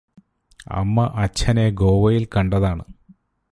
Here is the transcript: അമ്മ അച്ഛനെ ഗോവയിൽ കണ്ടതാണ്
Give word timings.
അമ്മ 0.73 1.05
അച്ഛനെ 1.15 1.69
ഗോവയിൽ 1.69 2.27
കണ്ടതാണ് 2.35 2.83